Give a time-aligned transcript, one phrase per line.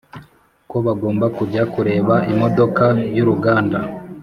[0.69, 3.79] ko bagomba kujya kureba imodoka yuruganda